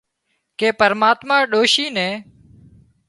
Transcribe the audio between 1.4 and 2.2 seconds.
ڏوشي نين